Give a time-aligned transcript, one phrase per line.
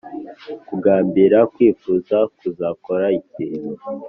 [0.67, 3.73] kugambirira: kwifuza kuzakora ikintu